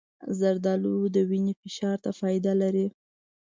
[0.39, 2.87] زردالو د وینې فشار ته فایده لري.